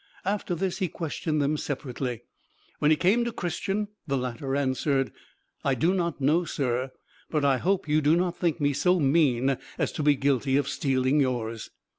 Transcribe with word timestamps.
After 0.25 0.55
this 0.55 0.79
he 0.79 0.87
questioned 0.87 1.39
them 1.43 1.57
separately; 1.57 2.23
when 2.79 2.89
he 2.89 2.97
came 2.97 3.23
to 3.23 3.31
Christian, 3.31 3.87
the 4.07 4.17
latter 4.17 4.55
answered, 4.55 5.11
"I 5.63 5.75
do 5.75 5.93
not 5.93 6.19
know, 6.19 6.43
sir, 6.43 6.89
but 7.29 7.45
I 7.45 7.57
hope 7.59 7.87
you 7.87 8.01
do 8.01 8.15
not 8.15 8.35
think 8.35 8.59
me 8.59 8.73
so 8.73 8.99
mean 8.99 9.59
as 9.77 9.91
to 9.91 10.01
be 10.01 10.15
guilty 10.15 10.57
of 10.57 10.67
stealing 10.67 11.19
yours." 11.19 11.69